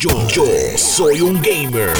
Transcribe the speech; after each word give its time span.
Yo, 0.00 0.28
yo 0.28 0.44
soy 0.76 1.20
un 1.20 1.42
gamer. 1.42 1.90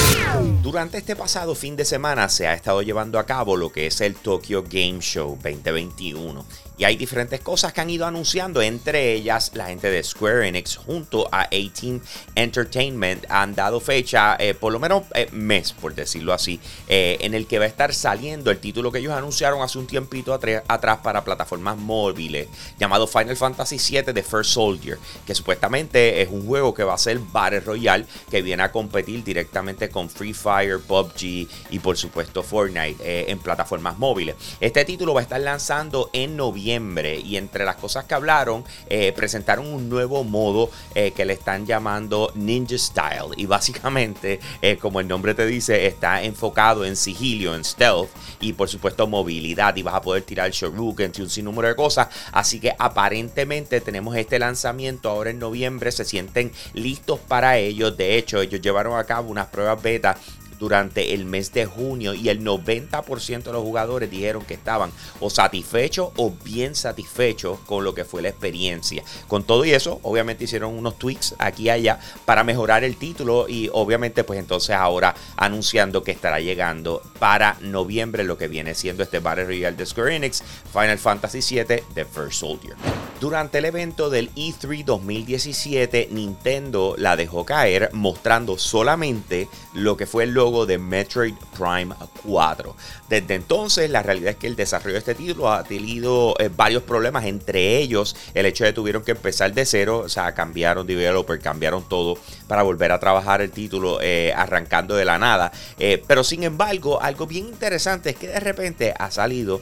Durante 0.63 0.99
este 0.99 1.17
pasado 1.17 1.57
fin 1.57 1.75
de 1.75 1.85
semana 1.85 2.29
se 2.29 2.47
ha 2.47 2.55
estado 2.55 2.81
llevando 2.83 3.19
a 3.19 3.27
cabo 3.27 3.57
lo 3.57 3.73
que 3.73 3.89
es 3.89 4.01
el 4.01 4.15
Tokyo 4.15 4.63
Game 4.63 5.01
Show 5.01 5.37
2021 5.43 6.68
y 6.79 6.85
hay 6.85 6.97
diferentes 6.97 7.41
cosas 7.41 7.73
que 7.73 7.81
han 7.81 7.91
ido 7.91 8.07
anunciando, 8.07 8.63
entre 8.63 9.13
ellas 9.13 9.51
la 9.55 9.67
gente 9.67 9.91
de 9.91 10.03
Square 10.03 10.47
Enix 10.47 10.77
junto 10.77 11.29
a 11.33 11.49
18 11.49 12.01
Entertainment 12.37 13.25
han 13.29 13.57
dado 13.57 13.81
fecha, 13.81 14.37
eh, 14.39 14.55
por 14.55 14.73
lo 14.73 14.79
menos 14.79 15.03
eh, 15.15 15.29
mes, 15.33 15.73
por 15.73 15.95
decirlo 15.95 16.33
así, 16.33 16.61
eh, 16.87 17.19
en 17.21 17.35
el 17.35 17.49
que 17.49 17.59
va 17.59 17.65
a 17.65 17.69
estar 17.69 17.93
saliendo 17.93 18.53
el 18.53 18.59
título 18.59 18.93
que 18.93 19.01
ellos 19.01 19.13
anunciaron 19.13 19.61
hace 19.61 19.79
un 19.79 19.89
tiempito 19.89 20.33
atrás 20.33 20.99
para 21.03 21.25
plataformas 21.25 21.77
móviles, 21.77 22.47
llamado 22.79 23.09
Final 23.09 23.37
Fantasy 23.37 23.79
VII 23.79 24.15
The 24.15 24.23
First 24.23 24.51
Soldier, 24.53 24.99
que 25.27 25.35
supuestamente 25.35 26.23
es 26.23 26.29
un 26.31 26.47
juego 26.47 26.73
que 26.73 26.85
va 26.85 26.95
a 26.95 26.99
ser 26.99 27.19
Battle 27.19 27.61
Royale, 27.61 28.07
que 28.31 28.41
viene 28.41 28.63
a 28.63 28.71
competir 28.71 29.25
directamente 29.25 29.89
con 29.89 30.09
Free 30.09 30.33
Fire, 30.33 30.79
PUBG 30.79 31.49
y 31.71 31.79
por 31.81 31.97
supuesto 31.97 32.45
Fortnite 32.45 33.31
en 33.31 33.39
plataformas 33.41 33.99
móviles. 33.99 34.37
Este 34.61 34.85
título 34.85 35.15
va 35.15 35.21
a 35.21 35.23
estar 35.25 35.41
lanzando 35.41 36.11
en 36.13 36.37
noviembre 36.37 36.68
y 36.69 37.37
entre 37.37 37.65
las 37.65 37.77
cosas 37.77 38.05
que 38.05 38.15
hablaron, 38.15 38.63
eh, 38.91 39.13
presentaron 39.17 39.67
un 39.67 39.89
nuevo 39.89 40.23
modo 40.23 40.71
eh, 40.95 41.13
que 41.13 41.25
le 41.25 41.33
están 41.33 41.67
llamando 41.67 42.31
Ninja 42.35 42.77
Style. 42.77 43.33
Y 43.37 43.47
básicamente, 43.47 44.39
eh, 44.61 44.77
como 44.77 45.01
el 45.01 45.09
nombre 45.09 45.35
te 45.35 45.47
dice, 45.47 45.87
está 45.87 46.23
enfocado 46.23 46.85
en 46.85 46.95
sigilio, 46.95 47.55
en 47.55 47.65
stealth 47.65 48.11
y 48.41 48.53
por 48.53 48.69
supuesto 48.69 49.07
movilidad. 49.07 49.75
Y 49.77 49.83
vas 49.83 49.95
a 49.95 50.03
poder 50.03 50.25
tirar 50.25 50.51
shuriken 50.51 51.13
y 51.17 51.23
un 51.23 51.31
sinnúmero 51.31 51.69
de 51.69 51.75
cosas. 51.77 52.09
Así 52.33 52.61
que 52.61 52.75
aparentemente 52.79 53.81
tenemos 53.81 54.15
este 54.17 54.39
lanzamiento 54.39 55.09
ahora 55.09 55.31
en 55.31 55.39
noviembre. 55.39 55.91
Se 55.91 56.05
sienten 56.05 56.53
listos 56.75 57.19
para 57.19 57.57
ello. 57.57 57.91
De 57.91 58.19
hecho, 58.19 58.43
ellos 58.43 58.61
llevaron 58.61 58.99
a 58.99 59.05
cabo 59.05 59.31
unas 59.31 59.47
pruebas 59.47 59.81
beta 59.81 60.19
durante 60.59 61.15
el 61.15 61.25
mes 61.25 61.53
de 61.53 61.67
junio 61.67 62.15
y 62.15 62.29
el 62.29 62.43
90% 62.43 63.43
de 63.43 63.53
los 63.53 63.63
jugadores 63.63 64.11
dijeron 64.11 64.45
que 64.45 64.55
estaban 64.55 64.91
o 65.21 65.31
satisfechos 65.31 66.11
o 66.17 66.33
bien 66.45 66.75
satisfechos 66.75 67.59
con 67.61 67.85
lo 67.85 67.95
que 67.95 68.05
fue 68.05 68.23
la 68.23 68.29
experiencia. 68.29 69.03
Con 69.27 69.45
todo 69.45 69.65
y 69.65 69.73
eso, 69.73 70.01
obviamente 70.03 70.45
hicieron 70.45 70.75
unos 70.75 70.99
tweaks 70.99 71.35
aquí 71.39 71.65
y 71.65 71.71
allá 71.71 71.99
para 72.25 72.45
mejorar 72.45 72.85
el 72.85 72.97
título 72.97 73.49
y 73.49 73.69
obviamente 73.73 74.25
pues 74.25 74.39
entonces 74.39 74.77
ahora 74.77 75.15
anunciando 75.37 76.03
que 76.03 76.13
estará 76.13 76.41
llegando 76.41 77.03
para 77.19 77.57
noviembre 77.61 78.25
lo 78.25 78.39
que 78.39 78.49
viene 78.49 78.75
siendo 78.75 79.03
este 79.03 79.19
Battle 79.19 79.47
Royale 79.47 79.77
de 79.77 79.87
Square 79.87 80.17
Enix, 80.17 80.43
Final 80.73 80.99
Fantasy 80.99 81.41
VII 81.41 81.83
The 81.95 82.05
First 82.05 82.41
Soldier. 82.41 82.77
Durante 83.21 83.59
el 83.59 83.65
evento 83.65 84.11
del 84.11 84.33
E3 84.37 84.85
2017, 84.85 86.09
Nintendo 86.13 86.95
la 86.97 87.17
dejó 87.17 87.45
caer 87.45 87.91
mostrando 87.93 88.57
solamente 88.59 89.49
lo 89.75 89.97
que 89.97 90.07
fue 90.07 90.25
el 90.25 90.31
logo 90.31 90.48
de 90.49 90.79
Metroid 90.79 91.35
Prime 91.57 91.95
4. 92.25 92.77
Desde 93.09 93.35
entonces, 93.35 93.91
la 93.91 94.03
realidad 94.03 94.31
es 94.31 94.37
que 94.37 94.47
el 94.47 94.57
desarrollo 94.57 94.95
de 94.95 94.99
este 94.99 95.15
título 95.15 95.53
ha 95.53 95.63
tenido 95.63 96.35
eh, 96.39 96.51
varios 96.55 96.83
problemas, 96.83 97.25
entre 97.25 97.79
ellos 97.79 98.17
el 98.35 98.47
hecho 98.47 98.65
de 98.65 98.71
que 98.71 98.75
tuvieron 98.75 99.03
que 99.03 99.13
empezar 99.13 99.53
de 99.53 99.65
cero, 99.65 100.03
o 100.05 100.09
sea, 100.09 100.33
cambiaron 100.35 100.87
developer, 100.87 101.41
cambiaron 101.41 101.89
todo 101.89 102.19
para 102.47 102.63
volver 102.63 102.93
a 102.93 102.99
trabajar 102.99 103.41
el 103.41 103.51
título 103.51 103.99
eh, 104.01 104.33
arrancando 104.35 104.95
de 104.95 105.05
la 105.05 105.19
nada. 105.19 105.53
Eh, 105.79 106.03
pero 106.07 106.25
sin 106.25 106.43
embargo, 106.43 107.01
algo 107.01 107.27
bien 107.27 107.47
interesante 107.47 108.11
es 108.11 108.17
que 108.17 108.29
de 108.29 108.41
repente 108.41 108.95
ha 108.99 109.11
salido 109.11 109.61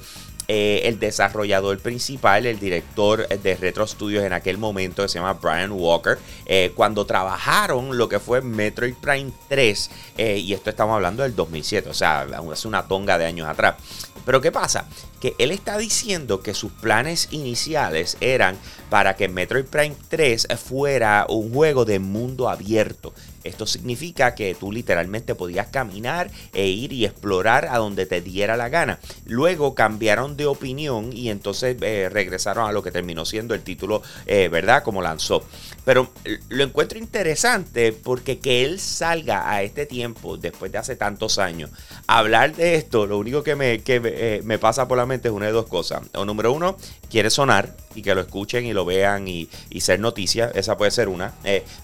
eh, 0.49 0.83
el 0.85 1.01
desarrollador 1.01 1.79
principal, 1.79 2.47
el 2.47 2.61
director 2.61 3.27
de 3.27 3.57
Retro 3.57 3.87
Studios 3.87 4.25
en 4.25 4.33
aquel 4.33 4.59
momento, 4.59 5.03
que 5.03 5.09
se 5.09 5.19
llama 5.19 5.35
Brian 5.35 5.73
Walker, 5.73 6.19
eh, 6.47 6.73
cuando 6.75 7.05
trabajaron 7.05 7.99
lo 7.99 8.09
que 8.09 8.21
fue 8.21 8.41
Metroid 8.43 8.95
Prime 8.95 9.33
3, 9.49 9.91
eh, 10.19 10.39
y 10.39 10.53
esto 10.53 10.71
estamos 10.71 10.95
hablando 10.95 11.25
del 11.25 11.35
2007, 11.35 11.89
o 11.89 11.95
sea, 11.95 12.27
hace 12.53 12.69
una 12.69 12.87
tonga 12.87 13.19
de 13.19 13.27
años 13.27 13.49
atrás. 13.49 13.77
Pero 14.25 14.41
¿qué 14.41 14.51
pasa? 14.53 14.87
Que 15.21 15.35
él 15.39 15.51
está 15.51 15.79
diciendo 15.79 16.41
que 16.41 16.55
sus 16.55 16.73
planes 16.73 17.29
iniciales 17.31 18.17
eran 18.21 18.57
para 18.91 19.15
que 19.15 19.29
Metroid 19.29 19.65
Prime 19.65 19.95
3 20.09 20.49
fuera 20.63 21.27
un 21.29 21.53
juego 21.53 21.85
de 21.85 21.99
mundo 21.99 22.49
abierto. 22.49 23.13
Esto 23.47 23.67
significa 23.67 24.35
que 24.35 24.55
tú 24.55 24.73
literalmente 24.73 25.35
podías 25.35 25.69
caminar 25.69 26.31
e 26.53 26.67
ir 26.67 26.93
y 26.93 27.05
explorar 27.05 27.69
a 27.71 27.79
donde 27.79 28.07
te 28.07 28.21
diera 28.21 28.57
la 28.57 28.69
gana. 28.69 28.99
Luego 29.25 29.75
cambiaron 29.75 30.37
de 30.37 30.47
opinión 30.47 31.13
y 31.13 31.31
entonces 31.31 31.77
eh, 31.81 32.09
regresaron 32.11 32.69
a 32.69 32.73
lo 32.73 32.83
que 32.83 32.91
terminó 32.91 33.25
siendo 33.25 33.55
el 33.55 33.63
título, 33.63 34.03
eh, 34.27 34.49
¿verdad? 34.49 34.83
Como 34.83 35.03
lanzó. 35.03 35.45
Pero 35.85 36.11
lo 36.49 36.65
encuentro 36.65 36.99
interesante 36.99 37.93
porque 37.93 38.39
que 38.39 38.65
él 38.65 38.81
salga 38.81 39.51
a 39.51 39.63
este 39.63 39.87
tiempo, 39.87 40.37
después 40.37 40.73
de 40.73 40.79
hace 40.79 40.97
tantos 40.97 41.39
años, 41.39 41.71
a 42.07 42.19
hablar 42.19 42.55
de 42.55 42.77
esto, 42.77 43.07
lo 43.07 43.19
único 43.19 43.43
que 43.43 43.55
me, 43.55 43.81
que, 43.83 44.01
eh, 44.05 44.41
me 44.45 44.59
pasa 44.59 44.89
por 44.89 44.99
la 44.99 45.07
mente 45.07 45.29
es 45.29 45.35
una 45.35 45.47
de 45.47 45.53
dos 45.53 45.67
cosas. 45.67 46.03
O 46.15 46.25
número 46.25 46.53
uno, 46.53 46.77
quiere 47.11 47.31
sonar 47.31 47.75
y 47.95 48.03
que 48.03 48.15
lo 48.15 48.21
escuchen 48.21 48.67
y 48.67 48.73
lo 48.73 48.85
vean 48.85 49.27
y, 49.29 49.49
ser 49.81 50.01
noticia. 50.01 50.51
Esa 50.55 50.77
puede 50.77 50.91
ser 50.91 51.09
una. 51.09 51.33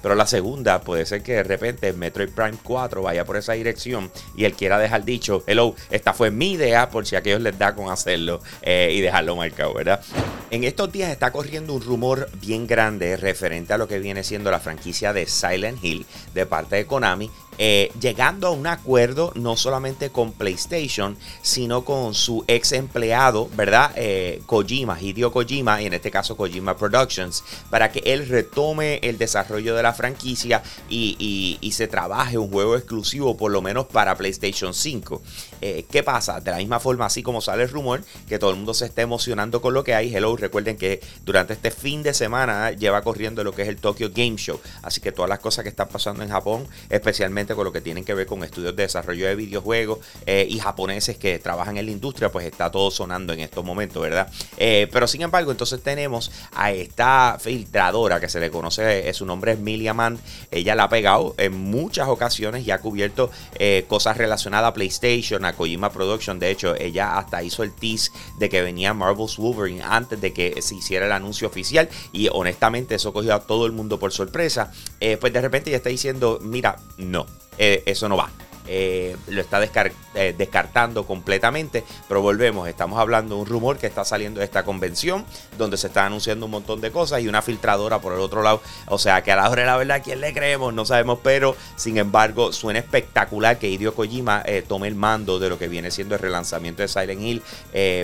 pero 0.02 0.14
la 0.14 0.26
segunda 0.26 0.80
puede 0.80 1.06
ser 1.06 1.22
que 1.22 1.42
repente 1.42 1.92
Metroid 1.92 2.30
Prime 2.30 2.58
4 2.62 3.02
vaya 3.02 3.24
por 3.24 3.36
esa 3.36 3.52
dirección 3.52 4.10
y 4.36 4.44
él 4.44 4.54
quiera 4.54 4.78
dejar 4.78 5.04
dicho, 5.04 5.44
hello, 5.46 5.74
esta 5.90 6.12
fue 6.12 6.30
mi 6.30 6.52
idea 6.52 6.90
por 6.90 7.06
si 7.06 7.16
a 7.16 7.20
aquellos 7.20 7.40
les 7.40 7.58
da 7.58 7.74
con 7.74 7.90
hacerlo 7.90 8.40
eh, 8.62 8.90
y 8.92 9.00
dejarlo 9.00 9.36
marcado, 9.36 9.74
¿verdad? 9.74 10.00
En 10.50 10.64
estos 10.64 10.92
días 10.92 11.10
está 11.10 11.32
corriendo 11.32 11.72
un 11.72 11.80
rumor 11.80 12.28
bien 12.40 12.66
grande 12.66 13.16
referente 13.16 13.72
a 13.72 13.78
lo 13.78 13.88
que 13.88 13.98
viene 13.98 14.22
siendo 14.24 14.50
la 14.50 14.60
franquicia 14.60 15.12
de 15.12 15.26
Silent 15.26 15.82
Hill 15.82 16.04
de 16.34 16.46
parte 16.46 16.76
de 16.76 16.86
Konami 16.86 17.30
eh, 17.64 17.92
llegando 18.00 18.48
a 18.48 18.50
un 18.50 18.66
acuerdo 18.66 19.30
no 19.36 19.56
solamente 19.56 20.10
con 20.10 20.32
PlayStation, 20.32 21.16
sino 21.42 21.84
con 21.84 22.12
su 22.12 22.42
ex 22.48 22.72
empleado, 22.72 23.48
¿verdad? 23.54 23.92
Eh, 23.94 24.42
Kojima, 24.46 25.00
Hideo 25.00 25.30
Kojima, 25.30 25.80
y 25.80 25.86
en 25.86 25.94
este 25.94 26.10
caso 26.10 26.36
Kojima 26.36 26.76
Productions, 26.76 27.44
para 27.70 27.92
que 27.92 28.00
él 28.00 28.28
retome 28.28 28.98
el 29.04 29.16
desarrollo 29.16 29.76
de 29.76 29.82
la 29.84 29.92
franquicia 29.92 30.60
y, 30.88 31.70
se 31.72 31.86
trabaje 31.86 32.36
un 32.36 32.50
juego 32.50 32.76
exclusivo, 32.76 33.36
por 33.36 33.52
lo 33.52 33.62
menos 33.62 33.86
para 33.86 34.16
PlayStation 34.16 34.74
5. 34.74 35.22
Eh, 35.60 35.86
¿Qué 35.88 36.02
pasa? 36.02 36.40
De 36.40 36.50
la 36.50 36.56
misma 36.56 36.80
forma, 36.80 37.06
así 37.06 37.22
como 37.22 37.40
sale 37.40 37.62
el 37.62 37.68
rumor, 37.68 38.02
que 38.28 38.40
todo 38.40 38.50
el 38.50 38.56
mundo 38.56 38.74
se 38.74 38.86
está 38.86 39.02
emocionando 39.02 39.62
con 39.62 39.72
lo 39.72 39.84
que 39.84 39.94
hay. 39.94 40.12
Hello, 40.14 40.36
recuerden 40.36 40.76
que 40.76 41.00
durante 41.24 41.52
este 41.52 41.70
fin 41.70 42.02
de 42.02 42.12
semana 42.12 42.72
lleva 42.72 43.02
corriendo 43.02 43.44
lo 43.44 43.52
que 43.52 43.62
es 43.62 43.68
el 43.68 43.76
Tokyo 43.76 44.10
Game 44.12 44.36
Show. 44.36 44.60
Así 44.82 45.00
que 45.00 45.12
todas 45.12 45.28
las 45.28 45.38
cosas 45.38 45.62
que 45.62 45.68
están 45.68 45.88
pasando 45.88 46.24
en 46.24 46.28
Japón, 46.28 46.66
especialmente 46.90 47.51
con 47.54 47.64
lo 47.64 47.72
que 47.72 47.80
tienen 47.80 48.04
que 48.04 48.14
ver 48.14 48.26
con 48.26 48.42
estudios 48.44 48.74
de 48.76 48.82
desarrollo 48.82 49.26
de 49.26 49.34
videojuegos 49.34 49.98
eh, 50.26 50.46
y 50.48 50.58
japoneses 50.58 51.16
que 51.16 51.38
trabajan 51.38 51.76
en 51.76 51.86
la 51.86 51.92
industria, 51.92 52.30
pues 52.30 52.46
está 52.46 52.70
todo 52.70 52.90
sonando 52.90 53.32
en 53.32 53.40
estos 53.40 53.64
momentos, 53.64 54.02
¿verdad? 54.02 54.30
Eh, 54.56 54.88
pero 54.92 55.06
sin 55.06 55.22
embargo, 55.22 55.50
entonces 55.50 55.82
tenemos 55.82 56.30
a 56.54 56.72
esta 56.72 57.38
filtradora 57.40 58.20
que 58.20 58.28
se 58.28 58.40
le 58.40 58.50
conoce, 58.50 59.08
eh, 59.08 59.14
su 59.14 59.26
nombre 59.26 59.52
es 59.52 59.58
Milia 59.58 59.94
Mann. 59.94 60.18
Ella 60.50 60.74
la 60.74 60.84
ha 60.84 60.88
pegado 60.88 61.34
en 61.38 61.56
muchas 61.56 62.08
ocasiones 62.08 62.66
y 62.66 62.70
ha 62.70 62.80
cubierto 62.80 63.30
cosas 63.88 64.16
relacionadas 64.16 64.70
a 64.70 64.74
PlayStation, 64.74 65.44
a 65.44 65.52
Kojima 65.52 65.90
Production. 65.90 66.38
De 66.38 66.50
hecho, 66.50 66.74
ella 66.74 67.19
hasta 67.19 67.42
hizo 67.42 67.62
el 67.62 67.72
tease 67.72 68.10
de 68.38 68.48
que 68.48 68.62
venía 68.62 68.92
Marvel's 68.92 69.36
Wolverine 69.36 69.82
antes 69.82 70.20
de 70.20 70.32
que 70.32 70.60
se 70.60 70.74
hiciera 70.74 71.06
el 71.06 71.12
anuncio 71.12 71.46
oficial. 71.48 71.88
Y 72.12 72.28
honestamente, 72.32 72.96
eso 72.96 73.12
cogió 73.12 73.34
a 73.34 73.40
todo 73.40 73.66
el 73.66 73.72
mundo 73.72 73.98
por 73.98 74.12
sorpresa. 74.12 74.72
pues 75.20 75.32
de 75.32 75.40
repente 75.40 75.70
ella 75.70 75.78
está 75.78 75.90
diciendo: 75.90 76.38
Mira, 76.42 76.76
no, 76.96 77.26
eh, 77.59 77.82
eso 77.87 78.09
no 78.09 78.16
va. 78.16 78.31
Eh, 78.65 79.16
lo 79.26 79.41
está 79.41 79.60
eh, 80.15 80.34
descartando 80.37 81.04
completamente. 81.04 81.84
Pero 82.09 82.22
volvemos, 82.22 82.69
estamos 82.69 82.98
hablando 82.98 83.34
de 83.34 83.41
un 83.43 83.47
rumor 83.47 83.76
que 83.76 83.87
está 83.87 84.04
saliendo 84.04 84.38
de 84.38 84.44
esta 84.44 84.65
convención, 84.65 85.25
donde 85.59 85.76
se 85.76 85.88
está 85.88 86.06
anunciando 86.06 86.47
un 86.47 86.53
montón 86.53 86.81
de 86.81 86.93
cosas 86.93 87.22
y 87.22 87.28
una 87.28 87.43
filtradora 87.43 88.00
por 88.00 88.12
el 88.12 88.20
otro 88.20 88.43
lado. 88.43 88.62
O 88.87 88.98
sea 88.98 89.22
que 89.22 89.32
a 89.32 89.37
la 89.37 89.50
hora 89.50 89.62
de 89.62 89.66
la 89.66 89.76
verdad, 89.76 90.00
¿quién 90.03 90.20
le 90.20 90.32
creemos? 90.32 90.72
No 90.72 90.84
sabemos, 90.84 91.19
pero 91.22 91.56
sin 91.76 91.99
embargo, 91.99 92.52
suena 92.52 92.79
espectacular 92.79 93.58
que 93.58 93.69
Hideo 93.69 93.94
Kojima 93.94 94.44
tome 94.69 94.88
el 94.88 94.94
mando 94.94 95.38
de 95.38 95.49
lo 95.49 95.58
que 95.58 95.69
viene 95.69 95.90
siendo 95.90 96.14
el 96.14 96.20
relanzamiento 96.20 96.82
de 96.82 96.88
Silent 96.88 97.20
Hill 97.20 97.43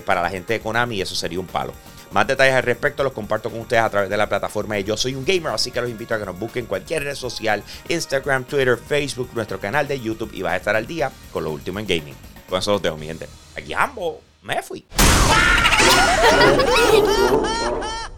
para 0.04 0.22
la 0.22 0.30
gente 0.30 0.54
de 0.54 0.60
Konami 0.60 0.96
y 0.96 1.02
eso 1.02 1.14
sería 1.14 1.38
un 1.38 1.46
palo. 1.46 1.72
Más 2.12 2.26
detalles 2.26 2.54
al 2.54 2.62
respecto 2.62 3.04
los 3.04 3.12
comparto 3.12 3.50
con 3.50 3.60
ustedes 3.60 3.82
a 3.82 3.90
través 3.90 4.10
de 4.10 4.16
la 4.16 4.28
plataforma 4.28 4.76
de 4.76 4.84
Yo 4.84 4.96
Soy 4.96 5.14
un 5.14 5.24
Gamer, 5.24 5.52
así 5.52 5.70
que 5.70 5.80
los 5.80 5.90
invito 5.90 6.14
a 6.14 6.18
que 6.18 6.26
nos 6.26 6.38
busquen 6.38 6.64
en 6.64 6.66
cualquier 6.66 7.04
red 7.04 7.14
social, 7.14 7.62
Instagram, 7.88 8.44
Twitter, 8.44 8.78
Facebook, 8.78 9.30
nuestro 9.34 9.60
canal 9.60 9.86
de 9.86 10.00
YouTube 10.00 10.30
y 10.32 10.42
vas 10.42 10.54
a 10.54 10.56
estar 10.56 10.76
al 10.76 10.86
día 10.86 11.12
con 11.32 11.44
lo 11.44 11.50
último 11.50 11.78
en 11.78 11.86
gaming. 11.86 12.14
Con 12.48 12.60
eso 12.60 12.72
los 12.72 12.82
dejo, 12.82 12.96
mi 12.96 13.06
gente. 13.06 13.28
Aquí 13.56 13.74
ambos, 13.74 14.16
me 14.42 14.62
fui. 14.62 14.86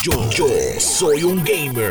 Yo, 0.00 0.12
yo 0.30 0.46
soy 0.78 1.24
un 1.24 1.42
gamer. 1.42 1.90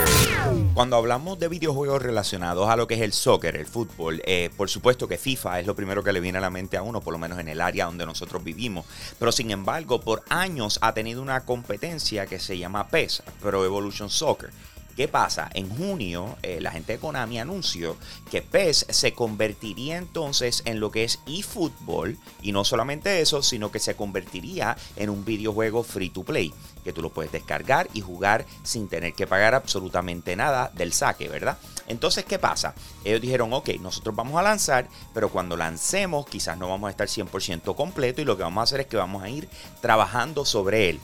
Cuando 0.74 0.96
hablamos 0.96 1.38
de 1.40 1.50
videojuegos 1.50 2.02
relacionados 2.02 2.70
a 2.70 2.78
lo 2.78 2.88
que 2.88 2.94
es 2.94 3.02
el 3.02 3.12
soccer, 3.12 3.58
el 3.58 3.66
fútbol, 3.66 4.22
eh, 4.26 4.50
por 4.56 4.70
supuesto 4.70 5.10
que 5.10 5.18
FIFA 5.18 5.60
es 5.60 5.68
lo 5.68 5.76
primero 5.76 6.02
que 6.04 6.14
le 6.14 6.22
viene 6.22 6.38
a 6.38 6.42
la 6.42 6.50
mente 6.50 6.78
a 6.78 6.84
uno, 6.84 7.02
por 7.02 7.12
lo 7.12 7.20
menos 7.20 7.38
en 7.38 7.50
el 7.50 7.60
área 7.60 7.86
donde 7.86 8.06
nosotros 8.06 8.46
vivimos. 8.46 8.86
Pero 9.20 9.34
sin 9.34 9.52
embargo, 9.52 10.00
por 10.00 10.24
años 10.30 10.80
ha 10.82 10.94
tenido 10.94 11.22
una 11.22 11.44
competencia 11.44 12.28
que 12.28 12.40
se 12.40 12.58
llama 12.58 12.88
PES, 12.88 13.24
Pro 13.42 13.66
Evolution 13.66 14.10
Soccer 14.10 14.52
¿Qué 14.98 15.08
pasa? 15.08 15.48
En 15.54 15.70
junio, 15.70 16.38
eh, 16.42 16.60
la 16.60 16.72
gente 16.72 16.94
de 16.94 16.98
Konami 16.98 17.38
anunció 17.38 17.98
que 18.32 18.42
PES 18.42 18.88
se 18.90 19.14
convertiría 19.14 19.96
entonces 19.96 20.64
en 20.66 20.80
lo 20.80 20.90
que 20.90 21.04
es 21.04 21.20
eFootball. 21.28 22.18
Y 22.42 22.52
no 22.52 22.64
solamente 22.64 23.22
eso, 23.22 23.44
sino 23.44 23.72
que 23.72 23.78
se 23.78 23.96
convertiría 23.96 24.76
en 24.96 25.12
un 25.12 25.24
videojuego 25.24 25.84
free 25.84 26.10
to 26.10 26.24
play. 26.24 26.52
Que 26.84 26.94
tú 26.94 27.04
lo 27.04 27.12
puedes 27.12 27.32
descargar 27.32 27.88
y 27.94 28.02
jugar 28.02 28.48
sin 28.64 28.88
tener 28.88 29.14
que 29.14 29.28
pagar 29.28 29.54
absolutamente 29.54 30.36
nada 30.36 30.72
del 30.74 30.92
saque, 30.94 31.30
¿verdad? 31.30 31.60
Entonces, 31.88 32.26
¿qué 32.26 32.40
pasa? 32.40 32.74
Ellos 33.04 33.22
dijeron, 33.22 33.54
ok, 33.54 33.70
nosotros 33.80 34.16
vamos 34.16 34.40
a 34.40 34.42
lanzar, 34.42 34.90
pero 35.14 35.30
cuando 35.30 35.56
lancemos 35.56 36.26
quizás 36.26 36.58
no 36.58 36.70
vamos 36.70 36.88
a 36.88 36.92
estar 36.92 37.08
100% 37.08 37.76
completo 37.76 38.24
y 38.24 38.26
lo 38.26 38.36
que 38.36 38.42
vamos 38.42 38.62
a 38.62 38.64
hacer 38.64 38.80
es 38.80 38.88
que 38.88 38.98
vamos 38.98 39.22
a 39.22 39.30
ir 39.30 39.48
trabajando 39.80 40.44
sobre 40.44 40.90
él. 40.90 41.00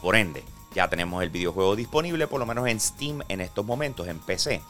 Por 0.00 0.14
ende, 0.14 0.44
ya 0.74 0.88
tenemos 0.88 1.22
el 1.22 1.30
videojuego 1.30 1.76
disponible, 1.76 2.26
por 2.26 2.40
lo 2.40 2.46
menos 2.46 2.66
en 2.68 2.80
Steam 2.80 3.22
en 3.28 3.40
estos 3.40 3.64
momentos, 3.64 4.08
en 4.08 4.18
PC. 4.18 4.60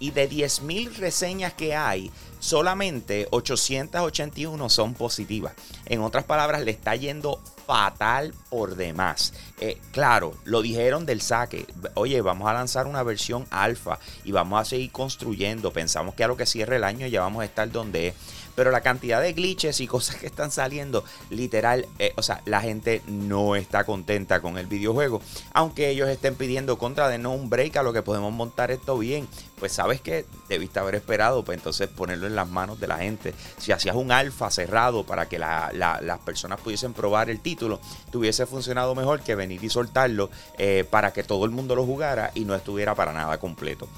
Y 0.00 0.12
de 0.12 0.30
10.000 0.30 0.94
reseñas 0.94 1.54
que 1.54 1.74
hay, 1.74 2.12
solamente 2.38 3.26
881 3.32 4.68
son 4.68 4.94
positivas. 4.94 5.54
En 5.86 6.02
otras 6.02 6.24
palabras, 6.24 6.62
le 6.62 6.70
está 6.70 6.94
yendo 6.94 7.40
fatal 7.66 8.32
por 8.48 8.76
demás. 8.76 9.34
Eh, 9.60 9.78
claro, 9.92 10.34
lo 10.44 10.62
dijeron 10.62 11.04
del 11.04 11.20
saque. 11.20 11.66
Oye, 11.94 12.20
vamos 12.20 12.48
a 12.48 12.52
lanzar 12.52 12.86
una 12.86 13.02
versión 13.02 13.46
alfa 13.50 13.98
y 14.24 14.32
vamos 14.32 14.60
a 14.60 14.64
seguir 14.64 14.92
construyendo. 14.92 15.72
Pensamos 15.72 16.14
que 16.14 16.24
a 16.24 16.28
lo 16.28 16.36
que 16.36 16.46
cierre 16.46 16.76
el 16.76 16.84
año 16.84 17.06
ya 17.06 17.22
vamos 17.22 17.42
a 17.42 17.44
estar 17.44 17.70
donde 17.70 18.08
es. 18.08 18.14
Pero 18.58 18.72
la 18.72 18.80
cantidad 18.80 19.22
de 19.22 19.34
glitches 19.34 19.80
y 19.80 19.86
cosas 19.88 20.16
que 20.16 20.26
están 20.26 20.50
saliendo, 20.50 21.04
literal, 21.30 21.86
eh, 22.00 22.12
o 22.16 22.22
sea, 22.22 22.42
la 22.44 22.60
gente 22.60 23.02
no 23.06 23.54
está 23.54 23.84
contenta 23.84 24.40
con 24.40 24.58
el 24.58 24.66
videojuego. 24.66 25.22
Aunque 25.52 25.90
ellos 25.90 26.08
estén 26.08 26.34
pidiendo 26.34 26.76
contra 26.76 27.08
de 27.08 27.18
no 27.18 27.32
un 27.32 27.50
break 27.50 27.76
a 27.76 27.84
lo 27.84 27.92
que 27.92 28.02
podemos 28.02 28.32
montar 28.32 28.72
esto 28.72 28.98
bien. 28.98 29.28
Pues 29.60 29.72
sabes 29.72 30.00
que 30.00 30.24
debiste 30.48 30.80
haber 30.80 30.96
esperado, 30.96 31.44
pues 31.44 31.58
entonces 31.58 31.88
ponerlo 31.88 32.26
en 32.26 32.34
las 32.34 32.48
manos 32.48 32.80
de 32.80 32.88
la 32.88 32.98
gente. 32.98 33.32
Si 33.58 33.70
hacías 33.70 33.94
un 33.94 34.10
alfa 34.10 34.50
cerrado 34.50 35.04
para 35.04 35.28
que 35.28 35.38
las 35.38 36.18
personas 36.24 36.60
pudiesen 36.60 36.94
probar 36.94 37.30
el 37.30 37.40
título, 37.40 37.80
te 38.10 38.18
hubiese 38.18 38.46
funcionado 38.46 38.94
mejor 38.96 39.20
que 39.20 39.36
venir 39.48 39.64
y 39.64 39.70
soltarlo 39.70 40.30
eh, 40.58 40.84
para 40.88 41.12
que 41.12 41.22
todo 41.22 41.44
el 41.44 41.50
mundo 41.50 41.74
lo 41.74 41.84
jugara 41.84 42.30
y 42.34 42.44
no 42.44 42.54
estuviera 42.54 42.94
para 42.94 43.12
nada 43.12 43.38
completo. 43.38 43.88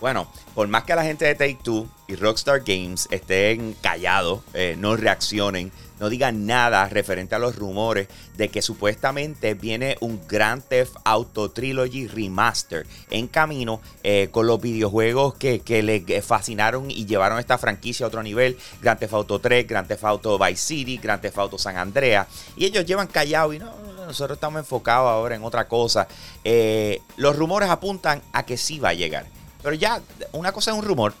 Bueno, 0.00 0.28
por 0.54 0.66
más 0.68 0.84
que 0.84 0.94
la 0.94 1.04
gente 1.04 1.26
de 1.26 1.34
Take 1.34 1.58
Two 1.62 1.86
y 2.08 2.16
Rockstar 2.16 2.62
Games 2.64 3.06
estén 3.10 3.74
callados, 3.82 4.40
eh, 4.54 4.74
no 4.78 4.96
reaccionen, 4.96 5.70
no 6.00 6.08
digan 6.08 6.46
nada 6.46 6.88
referente 6.88 7.34
a 7.34 7.38
los 7.38 7.56
rumores 7.56 8.08
de 8.38 8.48
que 8.48 8.62
supuestamente 8.62 9.52
viene 9.52 9.98
un 10.00 10.18
Grand 10.26 10.62
Theft 10.62 10.96
Auto 11.04 11.50
Trilogy 11.50 12.06
Remaster 12.06 12.86
en 13.10 13.28
camino 13.28 13.82
eh, 14.02 14.28
con 14.30 14.46
los 14.46 14.58
videojuegos 14.62 15.34
que, 15.34 15.60
que 15.60 15.82
le 15.82 16.22
fascinaron 16.22 16.90
y 16.90 17.04
llevaron 17.04 17.38
esta 17.38 17.58
franquicia 17.58 18.06
a 18.06 18.08
otro 18.08 18.22
nivel. 18.22 18.56
Grand 18.80 18.98
Theft 18.98 19.12
Auto 19.12 19.38
3, 19.38 19.68
Grand 19.68 19.86
Theft 19.86 20.04
Auto 20.04 20.38
Vice 20.38 20.56
City, 20.56 20.96
Grand 20.96 21.20
Theft 21.20 21.36
Auto 21.36 21.58
San 21.58 21.76
Andreas. 21.76 22.26
Y 22.56 22.64
ellos 22.64 22.86
llevan 22.86 23.06
callados 23.06 23.54
y 23.54 23.58
no, 23.58 23.70
nosotros 24.10 24.36
estamos 24.36 24.60
enfocados 24.60 25.08
ahora 25.08 25.34
en 25.34 25.44
otra 25.44 25.68
cosa. 25.68 26.06
Eh, 26.44 27.02
los 27.16 27.36
rumores 27.36 27.70
apuntan 27.70 28.22
a 28.32 28.44
que 28.44 28.56
sí 28.56 28.78
va 28.78 28.90
a 28.90 28.94
llegar. 28.94 29.26
Pero 29.62 29.74
ya, 29.74 30.00
una 30.32 30.52
cosa 30.52 30.70
es 30.70 30.76
un 30.76 30.84
rumor, 30.84 31.14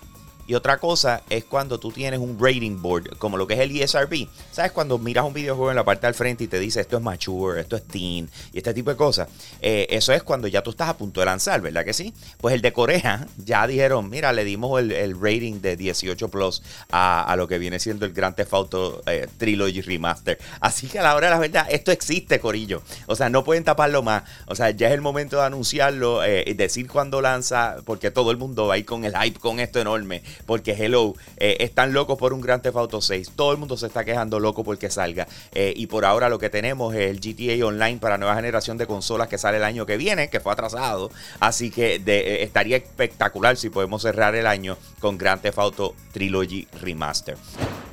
y 0.50 0.54
otra 0.56 0.78
cosa 0.78 1.22
es 1.30 1.44
cuando 1.44 1.78
tú 1.78 1.92
tienes 1.92 2.18
un 2.18 2.36
rating 2.36 2.82
board, 2.82 3.16
como 3.18 3.36
lo 3.36 3.46
que 3.46 3.54
es 3.54 3.60
el 3.60 3.70
ESRB. 3.80 4.26
¿Sabes? 4.50 4.72
Cuando 4.72 4.98
miras 4.98 5.24
un 5.24 5.32
videojuego 5.32 5.70
en 5.70 5.76
la 5.76 5.84
parte 5.84 6.08
del 6.08 6.14
frente 6.14 6.42
y 6.42 6.48
te 6.48 6.58
dice 6.58 6.80
esto 6.80 6.96
es 6.96 7.02
mature, 7.04 7.60
esto 7.60 7.76
es 7.76 7.84
teen 7.84 8.28
y 8.52 8.58
este 8.58 8.74
tipo 8.74 8.90
de 8.90 8.96
cosas. 8.96 9.28
Eh, 9.62 9.86
eso 9.90 10.12
es 10.12 10.24
cuando 10.24 10.48
ya 10.48 10.60
tú 10.60 10.70
estás 10.70 10.88
a 10.88 10.96
punto 10.96 11.20
de 11.20 11.26
lanzar, 11.26 11.60
¿verdad 11.60 11.84
que 11.84 11.92
sí? 11.92 12.12
Pues 12.40 12.52
el 12.52 12.62
de 12.62 12.72
Corea 12.72 13.28
ya 13.36 13.64
dijeron, 13.68 14.10
mira, 14.10 14.32
le 14.32 14.42
dimos 14.42 14.80
el, 14.80 15.20
rating 15.20 15.60
de 15.60 15.76
18 15.76 16.28
plus 16.30 16.64
a, 16.90 17.32
lo 17.36 17.46
que 17.46 17.60
viene 17.60 17.78
siendo 17.78 18.04
el 18.04 18.12
Grand 18.12 18.34
Theft 18.34 18.52
Auto 18.52 19.02
eh, 19.06 19.28
Trilogy 19.38 19.82
Remaster. 19.82 20.36
Así 20.58 20.88
que 20.88 20.98
a 20.98 21.04
la 21.04 21.14
hora 21.14 21.28
de 21.28 21.34
la 21.34 21.38
verdad, 21.38 21.66
esto 21.70 21.92
existe, 21.92 22.40
Corillo. 22.40 22.82
O 23.06 23.14
sea, 23.14 23.28
no 23.28 23.44
pueden 23.44 23.62
taparlo 23.62 24.02
más. 24.02 24.24
O 24.46 24.56
sea, 24.56 24.70
ya 24.70 24.88
es 24.88 24.94
el 24.94 25.00
momento 25.00 25.36
de 25.36 25.44
anunciarlo, 25.44 26.24
eh, 26.24 26.42
y 26.44 26.54
decir 26.54 26.88
cuándo 26.88 27.20
lanza, 27.20 27.76
porque 27.84 28.10
todo 28.10 28.32
el 28.32 28.36
mundo 28.36 28.66
va 28.66 28.74
a 28.74 28.78
ir 28.78 28.84
con 28.84 29.04
el 29.04 29.16
hype 29.16 29.38
con 29.38 29.60
esto 29.60 29.78
enorme 29.78 30.24
porque 30.46 30.72
hello, 30.72 31.14
eh, 31.36 31.58
están 31.60 31.92
locos 31.92 32.18
por 32.18 32.32
un 32.32 32.40
Grand 32.40 32.62
Theft 32.62 32.76
Auto 32.76 33.00
6. 33.00 33.32
Todo 33.36 33.52
el 33.52 33.58
mundo 33.58 33.76
se 33.76 33.86
está 33.86 34.04
quejando 34.04 34.40
loco 34.40 34.64
porque 34.64 34.90
salga. 34.90 35.26
Eh, 35.52 35.72
y 35.76 35.86
por 35.86 36.04
ahora 36.04 36.28
lo 36.28 36.38
que 36.38 36.50
tenemos 36.50 36.94
es 36.94 37.10
el 37.10 37.20
GTA 37.20 37.66
Online 37.66 37.98
para 37.98 38.18
nueva 38.18 38.34
generación 38.34 38.78
de 38.78 38.86
consolas 38.86 39.28
que 39.28 39.38
sale 39.38 39.58
el 39.58 39.64
año 39.64 39.86
que 39.86 39.96
viene, 39.96 40.30
que 40.30 40.40
fue 40.40 40.52
atrasado. 40.52 41.10
Así 41.40 41.70
que 41.70 42.02
eh, 42.04 42.42
estaría 42.42 42.76
espectacular 42.76 43.56
si 43.56 43.70
podemos 43.70 44.02
cerrar 44.02 44.34
el 44.34 44.46
año 44.46 44.76
con 45.00 45.18
Grand 45.18 45.40
Theft 45.40 45.58
Auto 45.58 45.94
Trilogy 46.12 46.66
Remaster. 46.80 47.36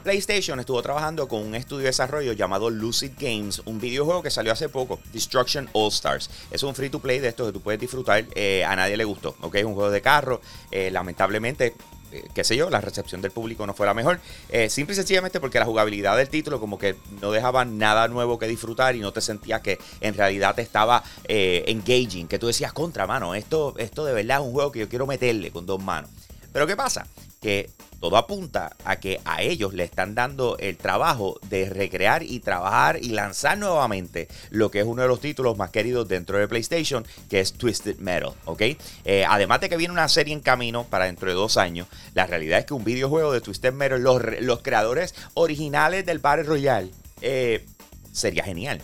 PlayStation 0.04 0.58
estuvo 0.60 0.82
trabajando 0.82 1.28
con 1.28 1.42
un 1.42 1.54
estudio 1.54 1.84
de 1.84 1.88
desarrollo 1.88 2.32
llamado 2.32 2.70
Lucid 2.70 3.12
Games, 3.20 3.62
un 3.66 3.80
videojuego 3.80 4.24
que 4.24 4.32
salió 4.32 4.54
hace 4.54 4.70
poco, 4.70 5.00
Destruction 5.12 5.70
All 5.74 5.90
Stars. 5.90 6.30
Es 6.50 6.64
un 6.64 6.74
free 6.74 6.90
to 6.90 7.00
play 7.00 7.20
de 7.20 7.28
esto 7.28 7.46
que 7.46 7.52
tú 7.52 7.60
puedes 7.60 7.80
disfrutar. 7.80 8.26
a 8.66 8.76
nadie 8.76 8.96
le 8.96 9.04
gustó, 9.04 9.36
¿ok? 9.42 9.56
Es 9.56 9.66
un 9.66 9.74
juego 9.74 9.92
de 9.92 10.02
carro. 10.02 10.42
lamentablemente 10.72 11.74
eh, 12.12 12.28
qué 12.34 12.44
sé 12.44 12.56
yo, 12.56 12.70
la 12.70 12.82
recepción 12.82 13.22
del 13.22 13.32
público 13.32 13.66
no 13.66 13.74
fue 13.74 13.86
la 13.86 13.94
mejor. 13.94 14.20
Eh, 14.50 14.70
simple 14.70 14.94
y 14.94 14.96
sencillamente 14.96 15.40
porque 15.40 15.60
la 15.60 15.66
jugabilidad 15.66 16.18
del 16.18 16.30
título 16.30 16.60
como 16.60 16.78
que 16.78 16.96
no 17.22 17.32
dejaba 17.32 17.66
nada 17.66 18.08
nuevo 18.08 18.40
que 18.40 18.48
disfrutar 18.48 18.96
y 18.96 19.00
no 19.00 19.12
te 19.12 19.22
sentías 19.22 19.62
que 19.62 19.80
en 20.02 20.14
realidad 20.14 20.56
te 20.56 20.62
estaba 20.62 21.04
eh, 21.26 21.66
engaging, 21.68 22.28
que 22.28 22.40
tú 22.40 22.48
decías, 22.48 22.74
contra, 22.74 23.08
mano, 23.08 23.36
esto, 23.36 23.76
esto 23.78 24.06
de 24.06 24.14
verdad 24.14 24.40
es 24.40 24.46
un 24.46 24.54
juego 24.54 24.72
que 24.72 24.80
yo 24.80 24.90
quiero 24.90 25.06
meterle 25.06 25.52
con 25.52 25.66
dos 25.66 25.84
manos. 25.84 26.10
Pero 26.58 26.66
¿qué 26.66 26.76
pasa? 26.76 27.06
Que 27.40 27.70
todo 28.00 28.18
apunta 28.18 28.76
a 28.84 28.96
que 28.96 29.22
a 29.26 29.44
ellos 29.44 29.76
le 29.76 29.84
están 29.84 30.16
dando 30.16 30.58
el 30.58 30.76
trabajo 30.76 31.40
de 31.50 31.70
recrear 31.70 32.24
y 32.24 32.40
trabajar 32.40 32.98
y 33.00 33.10
lanzar 33.10 33.60
nuevamente 33.60 34.28
lo 34.50 34.72
que 34.72 34.80
es 34.80 34.86
uno 34.88 35.04
de 35.04 35.08
los 35.08 35.22
títulos 35.22 35.56
más 35.56 35.70
queridos 35.70 36.08
dentro 36.08 36.40
de 36.40 36.48
PlayStation, 36.48 37.06
que 37.30 37.42
es 37.42 37.54
Twisted 37.54 38.00
Metal, 38.00 38.32
¿ok? 38.46 38.62
Eh, 39.06 39.24
además 39.30 39.62
de 39.62 39.70
que 39.70 39.78
viene 39.78 39.94
una 39.94 40.08
serie 40.08 40.34
en 40.34 40.40
camino 40.40 40.84
para 40.86 41.06
dentro 41.06 41.30
de 41.30 41.36
dos 41.36 41.58
años, 41.58 41.88
la 42.16 42.26
realidad 42.26 42.58
es 42.58 42.66
que 42.66 42.74
un 42.74 42.84
videojuego 42.84 43.34
de 43.34 43.42
Twisted 43.42 43.74
Metal, 43.74 44.02
los, 44.02 44.20
los 44.42 44.64
creadores 44.64 45.14
originales 45.36 46.08
del 46.08 46.18
Battle 46.18 46.46
Royale, 46.46 46.90
eh, 47.22 47.68
sería 48.12 48.44
genial. 48.44 48.82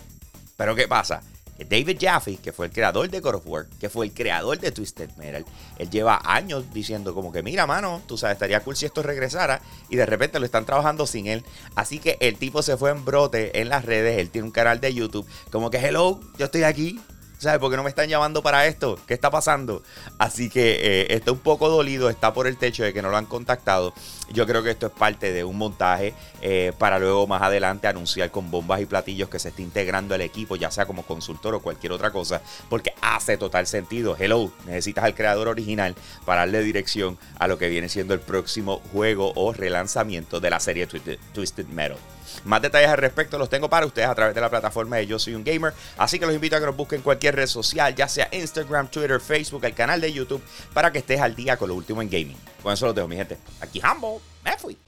Pero 0.56 0.76
¿qué 0.76 0.86
pasa? 0.86 1.22
David 1.58 1.98
Jaffe, 2.00 2.36
que 2.36 2.52
fue 2.52 2.66
el 2.66 2.72
creador 2.72 3.08
de 3.08 3.20
God 3.20 3.36
of 3.36 3.46
War, 3.46 3.66
que 3.80 3.88
fue 3.88 4.06
el 4.06 4.12
creador 4.12 4.58
de 4.58 4.72
Twisted 4.72 5.10
Metal, 5.16 5.44
él 5.78 5.90
lleva 5.90 6.20
años 6.24 6.64
diciendo 6.72 7.14
como 7.14 7.32
que, 7.32 7.42
mira, 7.42 7.66
mano, 7.66 8.02
tú 8.06 8.18
sabes, 8.18 8.34
estaría 8.34 8.60
cool 8.60 8.76
si 8.76 8.86
esto 8.86 9.02
regresara 9.02 9.60
y 9.88 9.96
de 9.96 10.06
repente 10.06 10.38
lo 10.38 10.46
están 10.46 10.66
trabajando 10.66 11.06
sin 11.06 11.26
él. 11.26 11.44
Así 11.74 11.98
que 11.98 12.16
el 12.20 12.36
tipo 12.38 12.62
se 12.62 12.76
fue 12.76 12.90
en 12.90 13.04
brote 13.04 13.60
en 13.60 13.68
las 13.68 13.84
redes, 13.84 14.18
él 14.18 14.30
tiene 14.30 14.46
un 14.46 14.52
canal 14.52 14.80
de 14.80 14.92
YouTube, 14.92 15.26
como 15.50 15.70
que, 15.70 15.78
hello, 15.78 16.20
yo 16.38 16.46
estoy 16.46 16.64
aquí, 16.64 17.00
¿Sabes? 17.44 17.60
¿Por 17.60 17.70
qué 17.70 17.76
no 17.76 17.82
me 17.82 17.90
están 17.90 18.08
llamando 18.08 18.42
para 18.42 18.66
esto? 18.66 18.98
¿Qué 19.06 19.12
está 19.12 19.30
pasando? 19.30 19.82
Así 20.16 20.48
que 20.48 21.02
eh, 21.02 21.06
está 21.10 21.30
un 21.30 21.40
poco 21.40 21.68
dolido, 21.68 22.08
está 22.08 22.32
por 22.32 22.46
el 22.46 22.56
techo 22.56 22.84
de 22.84 22.94
que 22.94 23.02
no 23.02 23.10
lo 23.10 23.18
han 23.18 23.26
contactado. 23.26 23.92
Yo 24.32 24.46
creo 24.46 24.62
que 24.62 24.70
esto 24.70 24.86
es 24.86 24.92
parte 24.92 25.30
de 25.30 25.44
un 25.44 25.58
montaje 25.58 26.14
eh, 26.40 26.72
para 26.78 26.98
luego 26.98 27.26
más 27.26 27.42
adelante 27.42 27.86
anunciar 27.86 28.30
con 28.30 28.50
bombas 28.50 28.80
y 28.80 28.86
platillos 28.86 29.28
que 29.28 29.38
se 29.38 29.50
está 29.50 29.60
integrando 29.60 30.14
el 30.14 30.22
equipo, 30.22 30.56
ya 30.56 30.70
sea 30.70 30.86
como 30.86 31.02
consultor 31.02 31.54
o 31.54 31.60
cualquier 31.60 31.92
otra 31.92 32.10
cosa, 32.10 32.40
porque 32.70 32.94
hace 33.02 33.36
total 33.36 33.66
sentido. 33.66 34.16
Hello, 34.18 34.50
necesitas 34.64 35.04
al 35.04 35.14
creador 35.14 35.48
original 35.48 35.94
para 36.24 36.40
darle 36.40 36.62
dirección 36.62 37.18
a 37.38 37.46
lo 37.46 37.58
que 37.58 37.68
viene 37.68 37.90
siendo 37.90 38.14
el 38.14 38.20
próximo 38.20 38.80
juego 38.90 39.34
o 39.36 39.52
relanzamiento 39.52 40.40
de 40.40 40.48
la 40.48 40.60
serie 40.60 40.86
Twisted 40.86 41.66
Metal. 41.66 41.98
Más 42.44 42.60
detalles 42.60 42.90
al 42.90 42.98
respecto 42.98 43.38
los 43.38 43.48
tengo 43.48 43.68
para 43.70 43.86
ustedes 43.86 44.08
a 44.08 44.14
través 44.14 44.34
de 44.34 44.40
la 44.40 44.50
plataforma 44.50 44.96
de 44.96 45.06
Yo 45.06 45.18
Soy 45.18 45.34
Un 45.34 45.44
Gamer. 45.44 45.72
Así 45.96 46.18
que 46.18 46.26
los 46.26 46.34
invito 46.34 46.56
a 46.56 46.60
que 46.60 46.66
nos 46.66 46.76
busquen 46.76 47.00
cualquier 47.00 47.33
red 47.34 47.46
social, 47.46 47.94
ya 47.94 48.08
sea 48.08 48.28
Instagram, 48.32 48.88
Twitter, 48.88 49.20
Facebook, 49.20 49.64
el 49.64 49.74
canal 49.74 50.00
de 50.00 50.12
YouTube, 50.12 50.42
para 50.72 50.90
que 50.92 50.98
estés 50.98 51.20
al 51.20 51.34
día 51.34 51.56
con 51.56 51.68
lo 51.68 51.74
último 51.74 52.00
en 52.02 52.08
gaming. 52.08 52.36
Con 52.62 52.72
eso 52.72 52.86
los 52.86 52.94
dejo, 52.94 53.08
mi 53.08 53.16
gente. 53.16 53.38
Aquí 53.60 53.80
Hambo, 53.82 54.20
me 54.42 54.56
fui. 54.56 54.78